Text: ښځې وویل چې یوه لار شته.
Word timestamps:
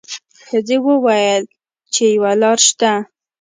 ښځې 0.47 0.77
وویل 0.87 1.43
چې 1.93 2.03
یوه 2.15 2.31
لار 2.41 2.59
شته. 2.67 2.91